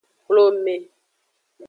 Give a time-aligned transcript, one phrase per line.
[0.27, 0.77] Hlome.